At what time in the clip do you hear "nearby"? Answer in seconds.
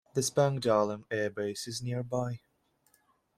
1.83-2.41